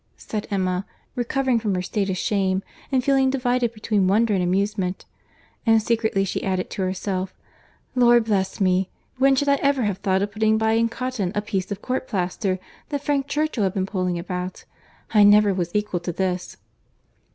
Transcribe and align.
said 0.17 0.47
Emma, 0.49 0.83
recovering 1.13 1.59
from 1.59 1.75
her 1.75 1.81
state 1.83 2.09
of 2.09 2.17
shame 2.17 2.63
and 2.91 3.03
feeling 3.03 3.29
divided 3.29 3.71
between 3.71 4.07
wonder 4.07 4.33
and 4.33 4.41
amusement. 4.41 5.05
And 5.63 5.79
secretly 5.79 6.25
she 6.25 6.43
added 6.43 6.71
to 6.71 6.81
herself, 6.81 7.35
"Lord 7.93 8.23
bless 8.23 8.59
me! 8.59 8.89
when 9.19 9.35
should 9.35 9.47
I 9.47 9.59
ever 9.61 9.83
have 9.83 9.99
thought 9.99 10.23
of 10.23 10.31
putting 10.31 10.57
by 10.57 10.71
in 10.71 10.89
cotton 10.89 11.31
a 11.35 11.41
piece 11.43 11.71
of 11.71 11.83
court 11.83 12.07
plaister 12.07 12.57
that 12.89 13.03
Frank 13.03 13.27
Churchill 13.27 13.63
had 13.63 13.75
been 13.75 13.85
pulling 13.85 14.17
about! 14.17 14.65
I 15.13 15.21
never 15.21 15.53
was 15.53 15.69
equal 15.75 15.99
to 15.99 16.11
this." 16.11 16.57